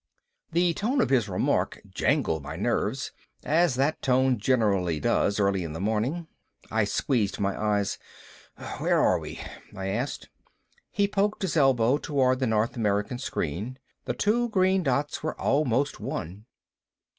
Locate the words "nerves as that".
2.55-4.01